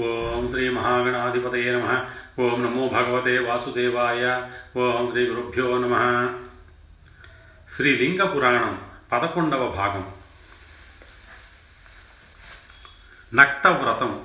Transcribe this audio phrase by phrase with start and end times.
[0.00, 2.04] ఓం శ్రీ మహాగణాధిపతయ నమ.
[2.38, 4.50] ఓం నమో భగవతే వాసుదేవాయ.
[4.78, 5.94] ఓం శ్రీ గురుభ్యో నమ.
[7.76, 8.80] శ్రీలింగ పురాణం
[9.12, 10.12] పదకొండవ భాగం.
[13.34, 14.24] నక్తవ్రతం.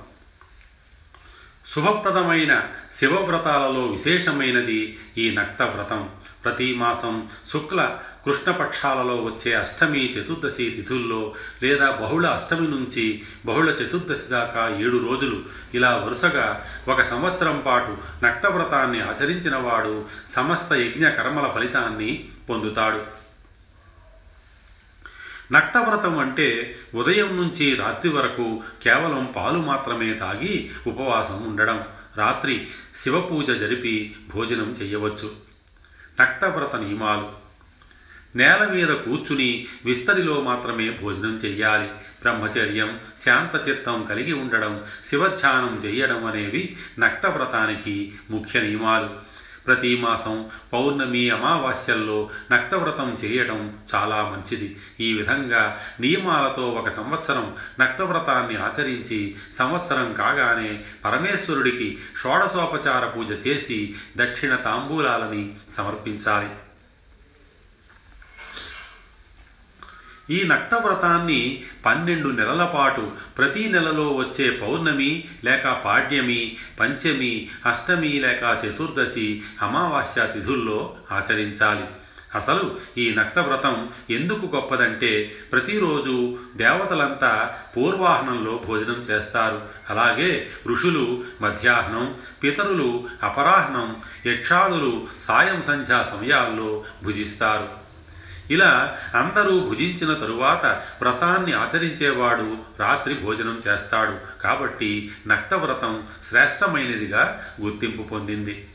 [1.76, 6.10] శుభప్రదమైన శివవ్రతాలలో విశేషమైనది ఈ నక్తవ్రతం.
[6.44, 14.78] ప్రతి మాసం శుక్ల కృష్ణపక్షాలలో వచ్చే అష్టమి చతుర్దశి తిథుల్లో లేదా బహుళ అష్టమి నుంచి బహుళ చతుర్దశి దాకా
[14.78, 15.44] ఏడు రోజులు.
[15.74, 23.24] ఇలా వరుసగా ఒక సంవత్సరం పాటు నక్తవ్రతాన్ని ఆచరించినవాడు సమస్త యజ్ఞ కర్మల ఫలితాన్ని పొందుతాడు.
[25.54, 31.86] నక్తవ్రతం అంటే ఉదయం నుంచి రాత్రి వరకు కేవలం పాలు మాత్రమే తాగి ఉపవాసం ఉండడం.
[32.18, 35.32] రాత్రి శివపూజ జరిపి భోజనం చేయవచ్చు.
[36.22, 37.43] నక్తవ్రత నియమాలు.
[38.36, 41.88] నేల మీద కూర్చుని విస్తరిలో మాత్రమే భోజనం చెయ్యాలి.
[42.22, 49.34] బ్రహ్మచర్యం శాంతచిత్తం కలిగి ఉండడం శివధ్యానం చేయడం అనేవి నక్తవ్రతానికి ముఖ్య నియమాలు.
[49.68, 54.78] ప్రతి మాసం పౌర్ణమి అమావాస్యల్లో నక్తవ్రతం చేయడం చాలా మంచిది.
[55.00, 65.56] ఈ విధంగా నియమాలతో ఒక సంవత్సరం నక్తవ్రతాన్ని ఆచరించి సంవత్సరం కాగానే పరమేశ్వరుడికి షోడశోపచార పూజ చేసి దక్షిణ తాంబూలాలని
[65.78, 66.50] సమర్పించాలి.
[70.30, 79.42] ఈ నక్తవ్రతాన్ని పన్నెండు నెలల పాటు ప్రతి నెలలో వచ్చే పౌర్ణమి లేక పాడ్యమి పంచమి అష్టమి లేక చతుర్దశి
[79.62, 81.84] అమావాస్య తిథుల్లో ఆచరించాలి.
[82.36, 89.62] అసలు ఈ నక్తవ్రతం ఎందుకు గొప్పదంటే ప్రతిరోజు దేవతలంతా పూర్వాహ్నంలో భోజనం చేస్తారు.
[89.90, 97.83] అలాగే ఋషులు మధ్యాహ్నం పితరులు అపరాహ్నం యక్షాదులు సాయం సంధ్యా సమయాల్లో భుజిస్తారు.
[98.52, 100.66] ఇలా అందరూ భుజించిన తరువాత
[101.02, 104.42] వ్రతాన్ని ఆచరించేవాడు రాత్రి భోజనం చేస్తాడు.
[104.42, 108.68] కాబట్టి నక్తవ్రతం శ్రేష్టమైనదిగా గుర్తింపు పొందింది.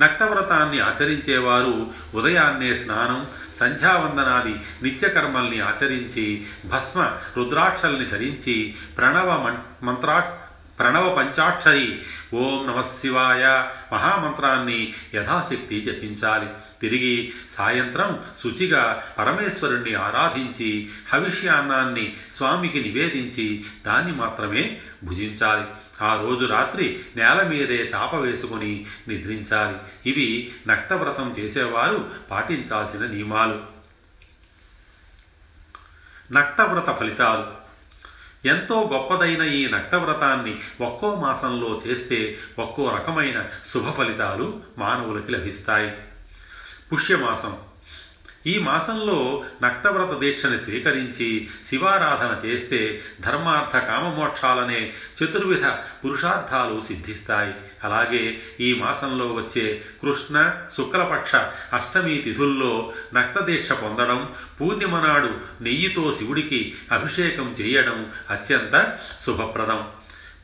[0.00, 10.38] నక్తవ్రతాన్ని ఆచరించేవారు ఉదయాన్నే స్నానం సంధ్యావందనాది నిత్యకర్మల్ని ఆచరించి భస్మ రుద్రాక్షల్ని ధరించి ప్రణవ మంత్రా
[10.78, 12.02] ప్రణవ పంచాక్షరి
[12.34, 13.44] ఓం నమ శివాయ
[13.92, 16.46] మహామంత్రాన్ని యథాశక్తి జపించాలి.
[16.80, 25.66] తిరిగి సాయంత్రం శుచిగా పరమేశ్వరుణ్ణి ఆరాధించి హవిష్యాన్నాన్ని స్వామికి నివేదించి దాన్ని మాత్రమే భుజించాలి.
[26.00, 29.76] ఆ రోజు రాత్రి నేల మీదే చాప వేసుకుని నిద్రించాలి.
[30.10, 33.62] ఇవి నక్తవ్రతం చేసేవారు పాటించాల్సిన నియమాలు.
[36.32, 37.68] నక్తవ్రత ఫలితాలు.
[38.48, 45.92] ఎంతో గొప్పదైన ఈ నక్తవ్రతాన్ని ఒక్కో మాసంలో చేస్తే ఒక్కో రకమైన శుభ ఫలితాలు మానవులకి లభిస్తాయి.
[46.92, 47.56] పుష్యమాసం.
[48.46, 55.66] ఈ మాసంలో నక్తవ్రత దీక్షని స్వీకరించి శివారాధన చేస్తే ధర్మార్థ కామమోక్షాలనే చతుర్విధ
[56.04, 57.54] పురుషార్థాలు సిద్ధిస్తాయి.
[57.84, 61.34] అలాగే ఈ మాసంలో వచ్చే కృష్ణ శుక్లపక్ష
[61.72, 69.86] అష్టమి తిథుల్లో నక్తదీక్ష పొందడం పూర్ణిమ నాడు నెయ్యితో శివుడికి అభిషేకం చేయడం అత్యంత శుభప్రదం.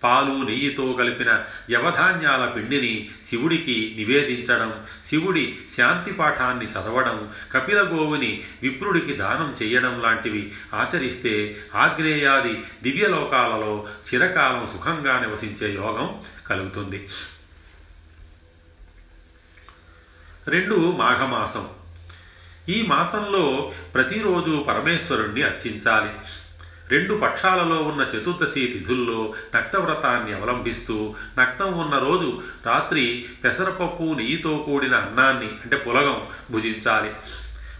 [0.05, 9.57] పాలు నెయ్యితో కలిపిన యవధాన్యాల పిండిని శివుడికి నివేదించడం శివుడి శాంతి పాఠాన్ని చదవడం కపిల గోవుని విప్రుడికి దానం
[9.63, 17.09] చేయడం లాంటివి ఆచరిస్తే ఆగ్నేయాది దివ్యలోకాలలో చిరకాలం సుఖంగా నివసించే యోగం కలుగుతుంది.
[20.49, 21.69] రెండు మాఘమాసం.
[22.69, 26.11] ఈ మాసంలో ప్రతిరోజు పరమేశ్వరుణ్ణి అర్చించాలి.
[26.91, 35.47] రెండు పక్షాలలో ఉన్న చతుర్దశి తిథుల్లో నక్తవ్రతాన్ని అవలంబిస్తూ నక్తం ఉన్న రోజు రాత్రి పెసరపప్పు నెయ్యితో కూడిన అన్నాన్ని
[35.47, 37.11] అంటే పులగం భుజించాలి.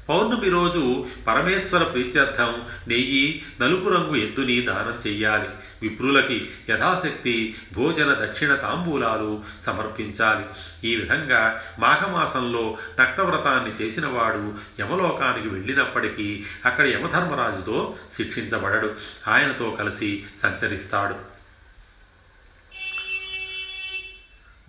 [0.09, 2.63] పౌర్ణమి రోజు పరమేశ్వర ప్రీత్యర్థం.
[2.89, 5.49] నెయ్యి నలుపు రంగు ఎద్దుని దానం చెయ్యాలి.
[5.83, 10.45] విప్రులకి యథాశక్తి భోజన దక్షిణ తాంబూలాలు సమర్పించాలి.
[10.91, 18.95] ఈ విధంగా మాఘమాసంలో నక్తవ్రతాన్ని చేసినవాడు యమలోకానికి వెళ్ళినప్పటికీ అక్కడ యమధర్మరాజుతో శిక్షించబడడు.
[19.29, 21.35] ఆయనతో కలిసి సంచరిస్తాడు.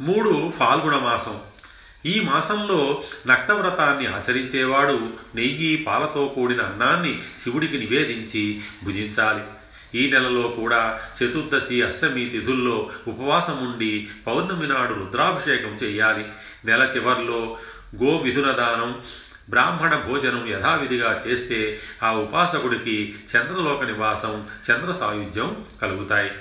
[0.01, 1.39] మూడు ఫాల్గుణ మాసం.
[2.05, 9.43] ఈ మాసంలో నక్తవ్రతాన్ని ఆచరించేవాడు నెయ్యి పాలతో కూడిన అన్నాన్ని శివుడికి నివేదించి భుజించాలి.
[10.01, 16.25] ఈ నెలలో కూడా చతుర్దశి అష్టమి తిథుల్లో ఉపవాసం ఉండి పౌర్ణమి నాడు రుద్రాభిషేకం చేయాలి.
[16.65, 17.57] నెల చివర్లో
[18.03, 19.01] గోమిథున దానం
[19.49, 26.31] బ్రాహ్మణ భోజనం యథావిధిగా చేస్తే ఆ ఉపాసకుడికి చంద్రలోక నివాసం చంద్ర సాయుధ్యం కలుగుతాయి.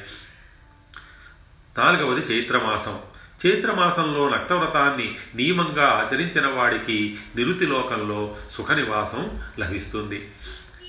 [1.79, 2.99] నాలుగవది చైత్రమాసం.
[3.47, 10.33] చైత్రమాసంలో నక్తవ్రతాన్ని నియమంగా ఆచరించిన వాడికి నిరుతిలోకంలో సుఖనివాసం లభిస్తుంది.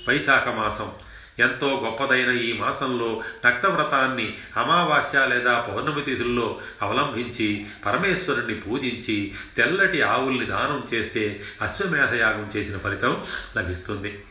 [0.08, 0.92] వైశాఖ మాసం.
[1.38, 10.88] ఎంతో గొప్పదైన ఈ మాసంలో నక్తవ్రతాన్ని అమావాస్య లేదా పౌర్ణమి తిథుల్లో అవలంబించి పరమేశ్వరుణ్ణి పూజించి తెల్లటి ఆవుల్ని దానం
[10.94, 13.24] చేస్తే అశ్వమేధయాగం చేసిన ఫలితం
[13.56, 14.24] లభిస్తుంది.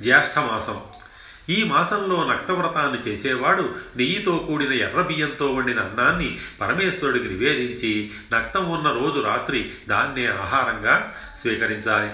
[0.00, 0.82] జ్యేష్ఠమాసం
[1.50, 9.20] ఈ మాసంలో నక్తవ్రతాన్ని చేసేవాడు నెయ్యితో కూడిన ఎర్ర బియ్యంతో వండిన అన్నాన్ని పరమేశ్వరుడికి నివేదించి నక్తం ఉన్న రోజు
[9.20, 12.10] రాత్రి దాన్నే ఆహారంగా స్వీకరించాలి.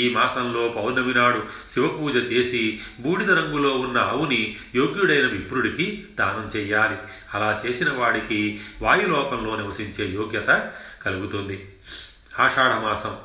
[0.00, 6.96] ఈ మాసంలో పౌర్ణమి నాడు శివపూజ చేసి బూడిద రంగులో ఉన్న ఆవుని యోగ్యుడైన విప్రుడికి దానం చేయాలి.
[7.34, 10.72] అలా చేసిన వాడికి వాయులోకంలో నివసించే యోగ్యత
[11.02, 11.68] కలుగుతుంది.
[12.38, 13.16] ఆషాఢమాసం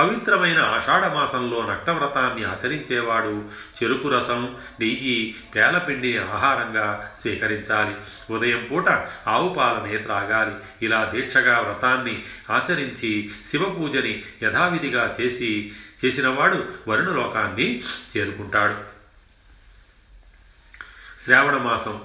[0.00, 3.44] పవిత్రమైన ఆషాఢమాసంలో నక్తవ్రతాన్ని ఆచరించేవాడు
[3.82, 7.96] చెరుకు రసం నెయ్యి పేలపిండిని ఆహారంగా స్వీకరించాలి.
[8.34, 8.88] ఉదయం పూట
[9.26, 10.86] ఆవు పాలనే త్రాగాలి.
[10.86, 15.72] ఇలా దీక్షగా వ్రతాన్ని ఆచరించి శివపూజని యథావిధిగా చేసి
[16.04, 17.82] చేసినవాడు వరుణలోకాన్ని
[18.16, 18.76] చేరుకుంటాడు.
[21.24, 22.02] శ్రావణ మాసం.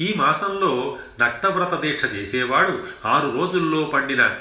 [0.00, 4.36] ఈ మాసంలో నక్తవ్రత దీక్ష చేసేవాడు ఆరు రోజుల్లో పండిన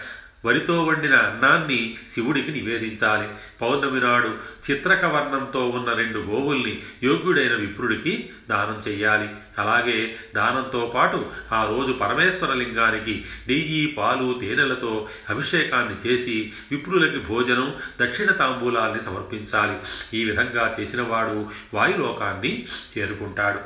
[0.45, 3.27] వరితో వండిన అన్నాన్ని శివుడికి నివేదించాలి.
[3.61, 4.37] పౌర్ణమి నాడు
[4.71, 9.29] చిత్రక వర్ణంతో ఉన్న రెండు గోవుల్ని యోగ్యుడైన విప్రుడికి దానం చెయ్యాలి.
[9.57, 18.31] అలాగే దానంతో పాటు ఆ రోజు పరమేశ్వర లింగానికి నెయ్యి పాలు తేనెలతో అభిషేకాన్ని చేసి విప్రులకి భోజనం దక్షిణ
[18.31, 19.77] తాంబూలాల్ని సమర్పించాలి.
[20.17, 22.65] ఈ విధంగా చేసినవాడు వాయులోకాన్ని
[22.97, 23.59] చేరుకుంటాడు.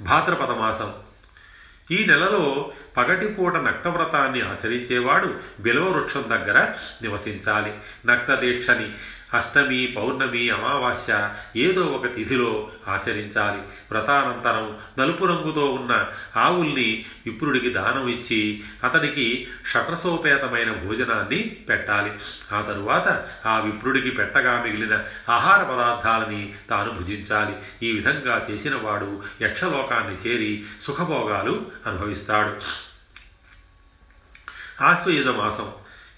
[0.00, 0.92] భాద్రపద మాసం
[1.90, 7.74] ఈ నెలలో పగటిపూట నక్తవ్రతాన్ని ఆచరించేవాడు బిలవవృక్షం దగ్గర నివసించాలి.
[8.06, 8.94] నక్తదీక్షని
[9.34, 13.58] అష్టమి పౌర్ణమి అమావాస్య ఏదో ఒక తిథిలో ఆచరించాలి.
[13.90, 22.12] వ్రతానంతరం నలుపు రంగుతో ఉన్న ఆవుల్ని విప్రుడికి దానం ఇచ్చి అతడికి షట్రసోపేతమైన భోజనాన్ని పెట్టాలి.
[22.52, 27.86] ఆ తరువాత ఆ విప్రుడికి పెట్టగా మిగిలిన ఆహార పదార్థాలని తాను భుజించాలి.
[27.88, 32.88] ఈ విధంగా చేసిన వాడు యక్షలోకాన్ని చేరి సుఖభోగాలు అనుభవిస్తాడు.
[34.84, 35.72] ఆశ్వయుజ మాసం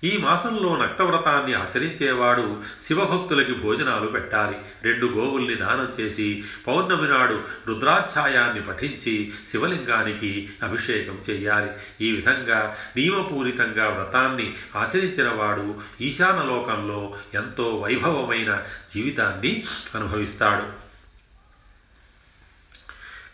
[0.05, 4.57] ఈ మాసంలో నక్తవ్రతాన్ని ఆచరించేవాడు శివభక్తులకి భోజనాలు పెట్టాలి.
[4.83, 11.71] రెండు గోవుల్ని దానం చేసి పౌర్ణమి నాడు రుద్రాధ్యాయాన్ని పఠించి శివలింగానికి అభిషేకం చేయాలి.
[12.01, 18.63] ఈ విధంగా నియమపూరితంగా వ్రతాన్ని ఆచరించిన వాడు ఈశానలోకంలో ఎంతో వైభవమైన
[18.95, 19.65] జీవితాన్ని
[19.95, 20.91] అనుభవిస్తాడు.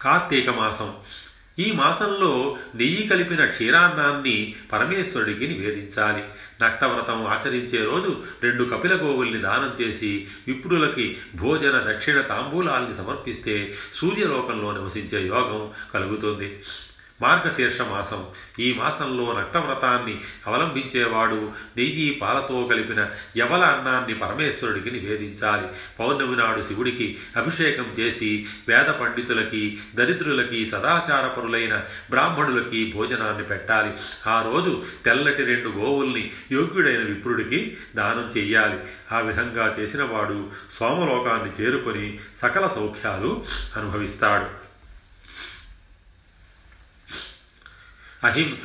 [0.03, 0.95] కార్తీక మాసం
[1.59, 6.23] ఈ మాసంలో నెయ్యి కలిపిన క్షీరాన్నాన్ని పరమేశ్వరుడికి నివేదించాలి.
[6.63, 15.27] నక్తవ్రతం ఆచరించే రోజు రెండు కపిల గోవుల్ని దానం చేసి విప్రులకి భోజన దక్షిణ తాంబూలాల్ని సమర్పిస్తే సూర్యలోకంలో నివసించే
[15.27, 16.61] యోగం కలుగుతుంది.
[17.23, 18.27] మార్గశీర్ష మాసం.
[18.59, 25.67] ఈ మాసంలో నక్తవ్రతాన్ని అవలంబించేవాడు నెయ్యి పాలతో కలిపిన యవల అన్నాన్ని పరమేశ్వరుడికి నివేదించాలి.
[25.99, 33.93] పౌర్ణమి నాడు శివుడికి అభిషేకం చేసి వేద పండితులకి దరిద్రులకి సదాచారపరులైన బ్రాహ్మణులకి భోజనాన్ని పెట్టాలి.
[34.27, 38.79] ఆ రోజు తెల్లటి రెండు గోవుల్ని యోగ్యుడైన విప్రుడికి దానం చెయ్యాలి.
[39.13, 43.45] ఆ విధంగా చేసిన వాడు సోమలోకాన్ని చేరుకొని సకల సౌఖ్యాలు
[43.77, 44.66] అనుభవిస్తాడు.
[48.27, 48.63] అహింస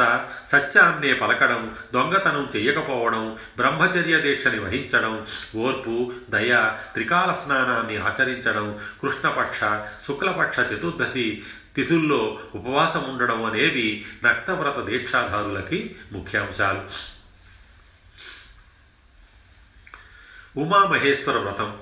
[0.47, 9.59] సత్యాన్నే పలకడం దొంగతనం చెయ్యకపోవడం బ్రహ్మచర్య దీక్షని వహించడం ఓర్పు దయ త్రికాల స్నానాన్ని ఆచరించడం కృష్ణపక్ష
[10.07, 11.43] శుక్లపక్ష చతుర్దశి
[11.75, 16.81] తిథుల్లో ఉపవాసం ఉండడం అనేవి నక్తవ్రత దీక్షాధారులకి ముఖ్యాంశాలు.
[20.59, 21.77] ఉమామహేశ్వర వ్రతం.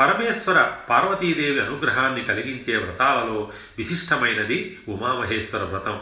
[0.00, 6.00] పరమేశ్వర పార్వతీదేవి అనుగ్రహాన్ని కలిగించే వ్రతాలలో విశిష్టమైనది ఉమామహేశ్వర వ్రతం.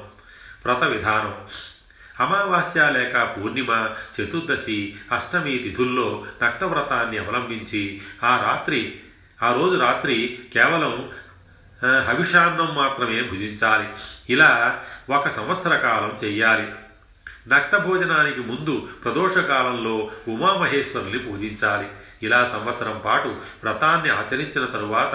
[0.64, 1.35] వ్రత విధానం
[2.21, 3.90] అమావాస్య లేక పూర్ణిమ
[4.21, 9.00] చతుర్దశి అష్టమి తిథుల్లో నక్తవ్రతాన్ని అవలంబించి ఆ రాత్రి
[9.42, 11.09] ఆ రోజు రాత్రి కేవలం
[11.85, 13.88] హవిషాన్నం మాత్రమే భుజించాలి.
[14.33, 16.73] ఇలా ఒక సంవత్సర కాలం చెయ్యాలి.
[17.49, 21.88] నక్త భోజనానికి ముందు ప్రదోషకాలంలో ఉమామహేశ్వరుని పూజించాలి.
[22.25, 23.28] ఇలా సంవత్సరం పాటు
[23.64, 25.14] వ్రతాన్ని ఆచరించిన తరువాత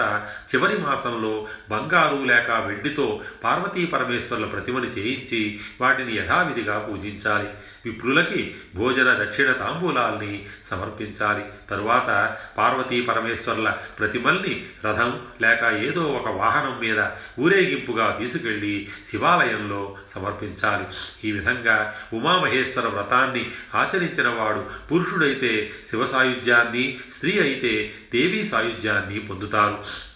[0.54, 7.50] చివరి మాసంలో బంగారు లేక వెండితో పార్వతీ పరమేశ్వరుల ప్రతిమని చేయించి వాటిని యథావిధిగా పూజించాలి.
[7.84, 11.44] విప్రులకి భోజన దక్షిణ తాంబూలాల్ని సమర్పించాలి.
[11.70, 17.06] తరువాత పార్వతీ పరమేశ్వర్ల ప్రతిమల్ని రథం లేక ఏదో ఒక వాహనం మీద
[17.40, 20.84] ఊరేగింపుగా తీసుకెళ్ళి శివాలయంలో సమర్పించాలి.
[21.28, 30.09] ఈ విధంగా ఉమామహేశ్వర వ్రతాన్ని ఆచరించిన వాడు పురుషుడైతే శివ సాయుధ్యాన్ని స్త్రీ అయితే దేవీ సాయుధ్యాన్ని పొందుతారు.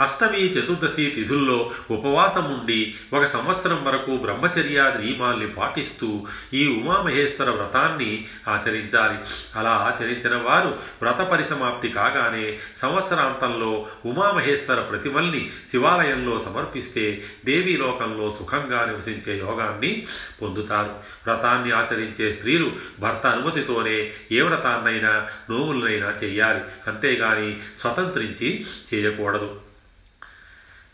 [0.00, 9.18] అష్టమి చతుర్దశి తిథుల్లో ఉపవాసం ఉండి ఒక సంవత్సరం వరకు బ్రహ్మచర్యాది నియమాల్ని పాటిస్తూ ఈ ఉమామహేశ్వర వ్రతాన్ని ఆచరించాలి.
[9.56, 19.38] అలా ఆచరించిన వారు వ్రత పరిసమాప్తి కాగానే సంవత్సరాంతంలో ఉమామహేశ్వర ప్రతిమల్ని శివాలయంలో సమర్పిస్తే దేవీ లోకంలో సుఖంగా నివసించే
[19.38, 20.06] యోగాన్ని
[20.42, 20.90] పొందుతారు.
[21.26, 26.60] వ్రతాన్ని ఆచరించే స్త్రీలు భర్త అనుమతితోనే ఏ వ్రతాన్నైనా నోములనైనా చేయాలి.
[26.86, 29.67] అంతేగాని స్వతంత్రించి చేయకూడదు.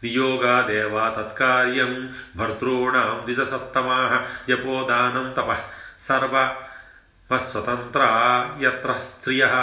[0.04, 1.92] नियोगादेव तत्कार्यं
[2.38, 4.12] भर्तॄणां द्विजसत्तमाः
[4.48, 5.60] जपो दानं तपः
[6.08, 8.10] सर्वमस्वतन्त्रा
[8.60, 9.54] यत्र स्त्रियः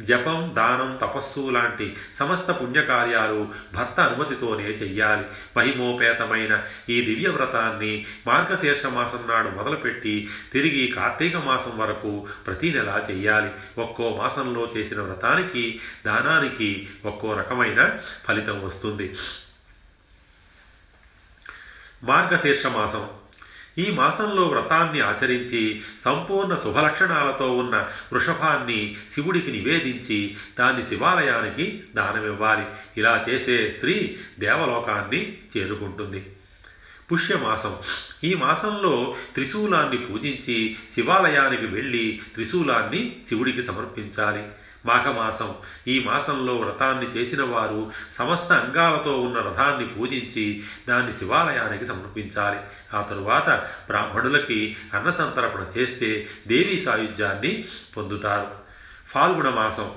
[0.00, 5.26] జపం దానం తపస్సు లాంటి సమస్త పుణ్యకార్యాలు భర్త అనుమతితోనే చెయ్యాలి.
[5.56, 13.80] మహిమోపేతమైన ఈ దివ్య వ్రతాన్ని మార్గశీర్ష మాసం నాడు మొదలుపెట్టి తిరిగి కార్తీక మాసం వరకు ప్రతి నెలా చెయ్యాలి.
[13.80, 19.16] ఒక్కో మాసంలో చేసిన వ్రతానికి దానానికి ఒక్కో రకమైన ఫలితం వస్తుంది.
[22.02, 23.10] మార్గశీర్ష మాసం
[23.78, 32.66] ఈ మాసంలో వ్రతాన్ని ఆచరించి సంపూర్ణ శుభలక్షణాలతో ఉన్న వృషభాన్ని శివుడికి నివేదించి దాన్ని శివాలయానికి దానమివ్వాలి.
[32.96, 36.26] ఇలా చేసే స్త్రీ దేవలోకాన్ని చేరుకుంటుంది.
[37.12, 37.76] పుష్యమాసం.
[38.24, 44.42] ఈ మాసంలో త్రిశూలాన్ని పూజించి శివాలయానికి వెళ్ళి త్రిశూలాన్ని శివుడికి సమర్పించాలి.
[44.86, 45.54] మాఘమాసం.
[45.88, 52.58] ఈ మాసంలో వ్రతాన్ని చేసిన వారు సమస్త అంగాలతో ఉన్న రథాన్ని పూజించి దాన్ని శివాలయానికి సమర్పించాలి.
[52.94, 53.48] ఆ తరువాత
[53.86, 57.64] బ్రాహ్మణులకి అన్నసంతర్పణ చేస్తే దేవీ సాయుధ్యాన్ని
[57.96, 58.50] పొందుతారు.
[59.08, 59.92] ఫాల్గుణ మాసం.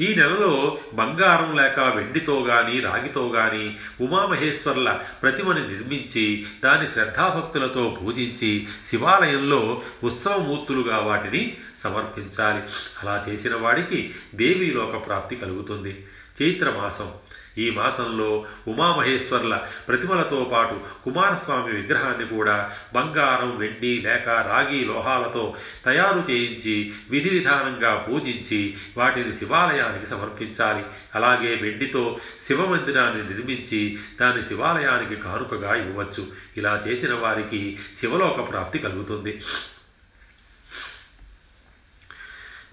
[0.00, 9.82] ఈ నెలలో బంగారం లేక వెండితో గాని రాగితో గాని ఉమామహేశ్వర్ల ప్రతిమని నిర్మించి దాని శ్రద్ధాభక్తులతో పూజించి శివాలయంలో
[10.04, 12.62] ఉత్సవమూర్తులుగా వాటిని సమర్పించాలి.
[13.02, 16.06] అలా చేసిన వాడికి దేవీలోక ప్రాప్తి కలుగుతుంది.
[16.42, 17.12] చైత్రమాసం
[17.58, 19.56] ఈ మాసంలో ఉమామహేశ్వర్ల
[19.88, 28.76] ప్రతిమలతో పాటు కుమారస్వామి విగ్రహాన్ని కూడా బంగారం వెండి లేక రాగి లోహాలతో తయారు చేయించి విధి విధానంగా పూజించి
[28.96, 30.84] వాటిని శివాలయానికి సమర్పించాలి.
[31.14, 36.26] అలాగే వెండితో శివమందిరాన్ని నిర్మించి దాని శివాలయానికి కానుకగా ఇవ్వవచ్చు.
[36.56, 39.42] ఇలా చేసిన వారికి శివలోక ప్రాప్తి కలుగుతుంది.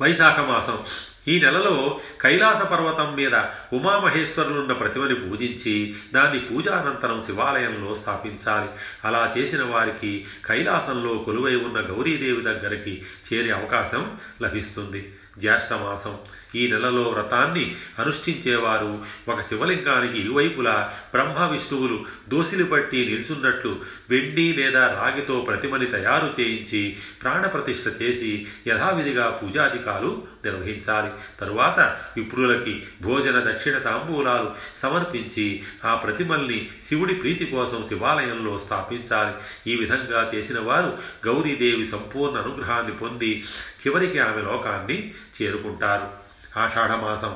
[0.01, 0.79] వైశాఖ మాసం.
[1.27, 3.35] ఈ నెలలో కైలాస పర్వతం మీద
[3.73, 8.69] ఉమామహేశ్వరులున్న ప్రతిమని పూజించి దాన్ని పూజానంతరం శివాలయంలో స్థాపించాలి.
[9.05, 13.01] అలా చేసిన వారికి కైలాసంలో కొలువై ఉన్న గౌరీదేవి దగ్గరికి
[13.33, 15.13] చేరే అవకాశం లభిస్తుంది.
[15.37, 16.17] జ్యేష్ఠమాసం.
[16.55, 19.05] ఈ నెలలో వ్రతాన్ని అనుష్ఠించేవారు.
[19.27, 28.01] ఒక శివలింగానికి ఇరువైపులా బ్రహ్మ విష్ణువులు దోసిలి పట్టి నిల్చున్నట్లు వెండి లేదా రాగితో ప్రతిమని తయారు చేయించి ప్రాణప్రతిష్ఠ
[28.01, 31.11] చేసి యథావిధిగా పూజాధికాలు నిర్వహించాలి.
[31.41, 31.79] తరువాత
[32.17, 39.33] విప్రులకి భోజన దక్షిణ తాంబూలాలు సమర్పించి ఆ ప్రతిమల్ని శివుడి ప్రీతి కోసం శివాలయంలో స్థాపించాలి.
[39.73, 40.97] ఈ విధంగా చేసిన వారు
[41.27, 43.43] గౌరీదేవి సంపూర్ణ అనుగ్రహాన్ని పొంది
[43.87, 46.24] చివరికి ఆమె లోకాన్ని చేరుకుంటారు.
[46.57, 47.35] ఆషాఢమాసం.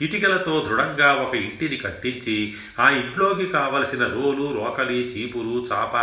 [0.00, 5.96] ఇటికలతో దృఢంగా ఒక ఇంటిని కట్టించి ఆ ఇంట్లోకి కావలసిన రోలు రోకలి చీపురు చాప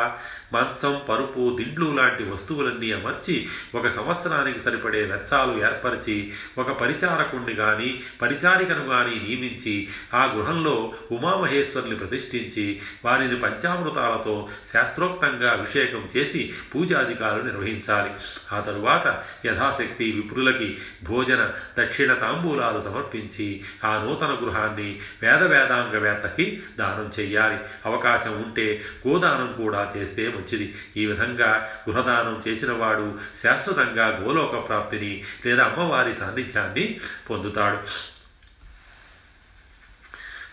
[0.53, 8.85] మంచం పరుపు దిండ్లు లాంటి వస్తువులన్నీ అమర్చి ఒక సంవత్సరానికి సరిపడే వెచ్చాలు ఏర్పరిచి ఒక పరిచారకుణ్ణి గాని పరిచారికను
[8.85, 18.09] గాని నియమించి ఆ గృహంలో ఉమామహేశ్వరుని ప్రతిష్ఠించి వారిని పంచామృతాలతో శాస్త్రోక్తంగా అభిషేకం చేసి పూజాధికారులు నిర్వహించాలి.
[18.53, 27.57] ఆ తరువాత యథాశక్తి విప్రులకి భోజన దక్షిణ తాంబూలాలు సమర్పించి ఆ నూతన గృహాన్ని వేద వేదాంగవేత్తకి దానం చెయ్యాలి
[27.85, 36.13] అవకాశం ఉంటే గోదానం కూడా చేస్తే మంచిది ఈ విధంగా గృహదానం చేసినవాడు శాశ్వతంగా గోలోక ప్రాప్తిని లేదా అమ్మవారి
[36.13, 37.77] సాన్నిధ్యాన్ని పొందుతాడు.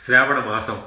[0.05, 0.83] శ్రావణ మాసం.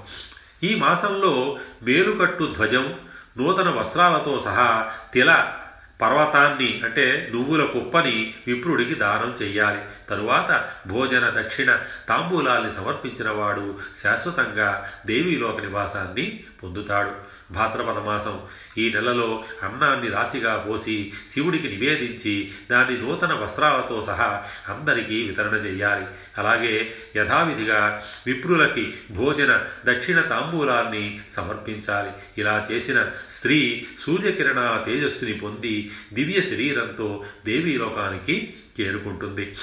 [0.63, 3.00] ఈ మాసంలో మేలుకట్టు ధ్వజం
[3.38, 5.58] నూతన వస్త్రాలతో సహా తిల
[6.01, 9.82] పర్వతాన్ని అంటే నువ్వుల కుప్పని విప్రుడికి దానం చెయ్యాలి.
[10.10, 11.77] తరువాత భోజన దక్షిణ
[12.10, 17.37] తాంబూలాల్ని సమర్పించిన వాడు శాశ్వతంగా దేవీలోక నివాసాన్ని పొందుతాడు.
[17.51, 18.42] భాద్రపద మాసం
[18.77, 26.06] ఈ నెలలో అన్నాన్ని రాశిగా పోసి శివుడికి నివేదించి దాన్ని నూతన వస్త్రాలతో సహా అందరికీ వితరణ చేయాలి.
[26.38, 32.12] అలాగే యథావిధిగా విప్రులకి భోజన దక్షిణ తాంబూలాన్ని సమర్పించాలి.
[32.38, 39.56] ఇలా చేసిన స్త్రీ సూర్యకిరణాల తేజస్సుని పొంది దివ్య శరీరంతో దేవీలోకానికి చేరుకుంటుంది.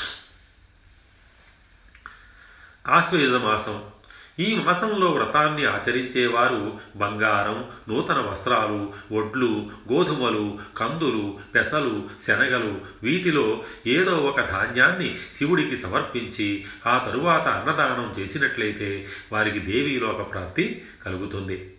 [2.87, 3.83] ఆశ్వయుజ మాసం
[4.41, 12.81] ఈ మాసంలో వ్రతాన్ని ఆచరించేవారు బంగారం నూతన వస్త్రాలు ఒడ్లు గోధుమలు కందులు పెసలు శనగలు.
[13.03, 21.71] వీటిలో ఏదో ఒక ధాన్యాన్ని శివుడికి సమర్పించి ఆ తరువాత అన్నదానం చేసినట్లయితే వారికి దేవీలోక ప్రాప్తి కలుగుతుంది.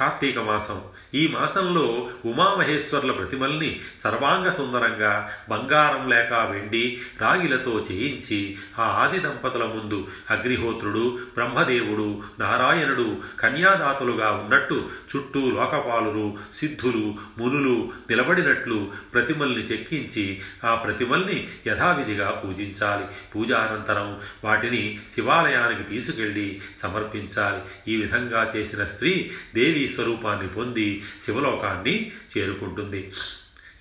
[0.00, 0.82] కార్తీక మాసం.
[1.14, 10.08] ఈ మాసంలో ఉమామహేశ్వర్ల ప్రతిమల్ని సర్వాంగ సుందరంగా బంగారం లేక వెండి రాగిలతో చేయించి ఆ ఆది దంపతుల ముందు
[10.30, 22.30] అగ్నిహోత్రుడు బ్రహ్మదేవుడు నారాయణుడు కన్యాదాతులుగా ఉన్నట్టు చుట్టూ లోకపాలురు సిద్ధులు మునులు నిలబడినట్లు ప్రతిమల్ని చెక్కించి ఆ ప్రతిమల్ని యథావిధిగా
[22.30, 23.04] పూజించాలి.
[23.34, 27.92] పూజానంతరం వాటిని శివాలయానికి తీసుకెళ్ళి సమర్పించాలి.
[27.92, 33.12] ఈ విధంగా చేసిన స్త్రీ దేవి స్వరూపాన్ని పొంది శివలోకాన్ని చేరుకుంటుంది.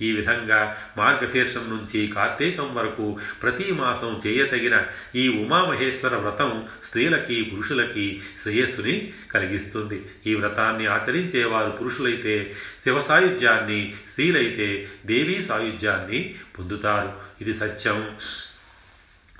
[0.01, 4.83] ఈ విధంగా మార్గశీర్షం నుంచి కార్తీకం వరకు ప్రతి మాసం చేయతగిన
[5.15, 10.05] ఈ ఉమామహేశ్వర వ్రతం స్త్రీలకి పురుషులకి శ్రేయస్సుని కలిగిస్తుంది.
[10.27, 17.13] ఈ వ్రతాన్ని ఆచరించేవారు పురుషులైతే శివ సాయుధ్యాన్ని స్త్రీలైతే దేవీ సాయుధ్యాన్ని పొందుతారు.
[17.41, 18.17] ఇది సత్యం.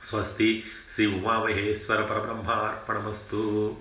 [0.04, 0.64] స్వస్తి.
[0.96, 3.76] శ్రీ ఉమామహేశ్వర పరబ్రహ్మార్పణమస్తు.